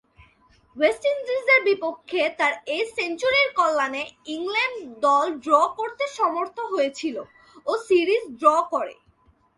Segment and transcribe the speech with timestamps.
[0.75, 4.03] West ইন্ডিজের বিপক্ষে তার এ সেঞ্চুরির কল্যাণে
[4.35, 7.15] ইংল্যান্ড দল ড্র করতে সমর্থ হয়েছিল
[7.67, 8.95] ও সিরিজ ড্র করে।